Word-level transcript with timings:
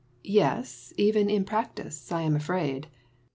Yes, 0.23 0.95
even 0.97 1.29
in 1.29 1.43
practice, 1.45 2.11
I 2.11 2.23
am 2.23 2.35
afraid. 2.35 2.87